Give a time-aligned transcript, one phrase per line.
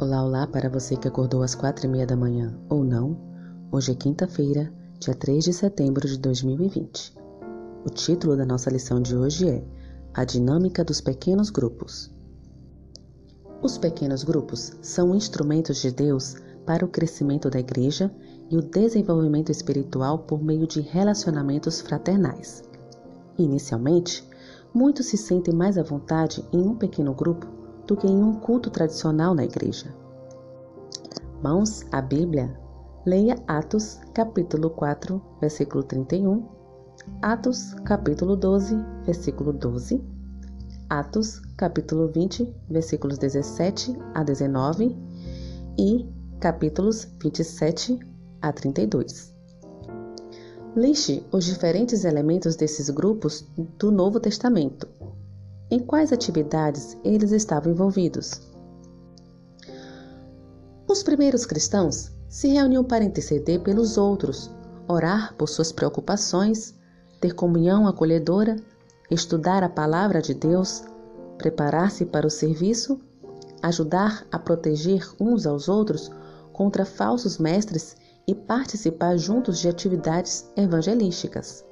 [0.00, 3.18] Olá, olá para você que acordou às quatro e meia da manhã ou não.
[3.70, 7.14] Hoje é quinta-feira, dia 3 de setembro de 2020.
[7.84, 9.62] O título da nossa lição de hoje é
[10.14, 12.10] A Dinâmica dos Pequenos Grupos.
[13.60, 18.10] Os pequenos grupos são instrumentos de Deus para o crescimento da igreja
[18.50, 22.64] e o desenvolvimento espiritual por meio de relacionamentos fraternais.
[23.36, 24.26] Inicialmente,
[24.72, 27.60] muitos se sentem mais à vontade em um pequeno grupo
[27.90, 29.99] do que em um culto tradicional na igreja.
[31.42, 32.54] Mãos à Bíblia,
[33.06, 36.46] leia Atos capítulo 4, versículo 31,
[37.22, 38.76] Atos capítulo 12,
[39.06, 40.04] versículo 12,
[40.90, 44.94] Atos capítulo 20, versículos 17 a 19
[45.78, 46.06] e
[46.40, 47.98] capítulos 27
[48.42, 49.34] a 32.
[50.76, 54.86] Liste os diferentes elementos desses grupos do Novo Testamento.
[55.70, 58.49] Em quais atividades eles estavam envolvidos.
[60.90, 64.50] Os primeiros cristãos se reuniam para interceder pelos outros,
[64.88, 66.74] orar por suas preocupações,
[67.20, 68.56] ter comunhão acolhedora,
[69.08, 70.82] estudar a palavra de Deus,
[71.38, 73.00] preparar-se para o serviço,
[73.62, 76.10] ajudar a proteger uns aos outros
[76.52, 81.64] contra falsos mestres e participar juntos de atividades evangelísticas.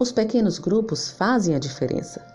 [0.00, 2.26] Os pequenos grupos fazem a diferença.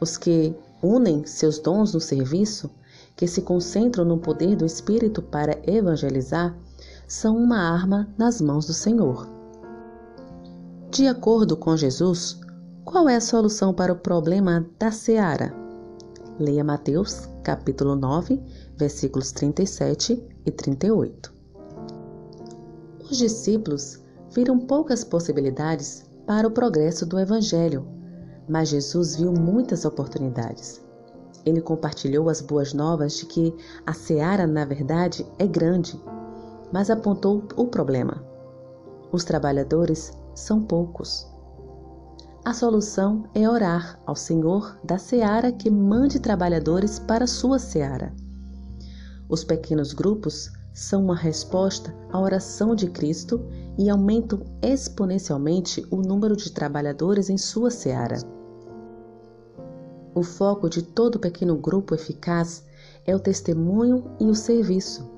[0.00, 2.68] Os que unem seus dons no serviço,
[3.16, 6.56] que se concentram no poder do Espírito para evangelizar,
[7.06, 9.28] são uma arma nas mãos do Senhor.
[10.90, 12.40] De acordo com Jesus,
[12.84, 15.54] qual é a solução para o problema da seara?
[16.38, 18.42] Leia Mateus, capítulo 9,
[18.76, 21.32] versículos 37 e 38.
[23.10, 24.00] Os discípulos
[24.34, 27.94] viram poucas possibilidades para o progresso do Evangelho
[28.48, 30.82] mas Jesus viu muitas oportunidades.
[31.44, 33.54] Ele compartilhou as boas novas de que
[33.86, 36.00] a seara, na verdade, é grande,
[36.72, 38.24] mas apontou o problema.
[39.12, 41.26] Os trabalhadores são poucos.
[42.44, 48.12] A solução é orar ao Senhor da seara que mande trabalhadores para sua seara.
[49.28, 53.40] Os pequenos grupos são uma resposta à oração de Cristo
[53.78, 58.18] e aumentam exponencialmente o número de trabalhadores em sua seara.
[60.14, 62.64] O foco de todo pequeno grupo eficaz
[63.04, 65.10] é o testemunho e o serviço.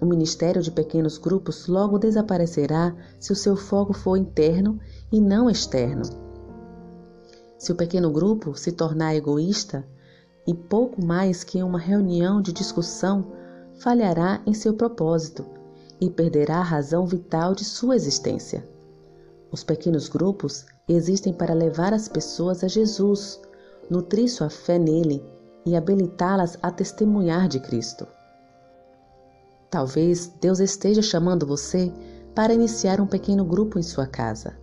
[0.00, 4.80] O ministério de pequenos grupos logo desaparecerá se o seu foco for interno
[5.12, 6.02] e não externo.
[7.58, 9.86] Se o pequeno grupo se tornar egoísta
[10.46, 13.32] e pouco mais que uma reunião de discussão,
[13.80, 15.44] falhará em seu propósito
[16.00, 18.66] e perderá a razão vital de sua existência.
[19.50, 23.40] Os pequenos grupos existem para levar as pessoas a Jesus,
[23.90, 25.24] nutrir sua fé nele
[25.64, 28.06] e habilitá-las a testemunhar de Cristo.
[29.70, 31.92] Talvez Deus esteja chamando você
[32.34, 34.56] para iniciar um pequeno grupo em sua casa.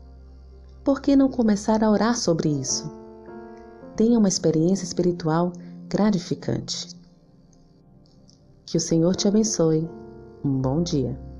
[0.84, 2.92] Por que não começar a orar sobre isso?
[3.96, 5.54] Tenha uma experiência espiritual
[5.88, 6.90] gratificante.
[8.66, 9.90] Que o Senhor te abençoe.
[10.44, 11.33] Um bom dia.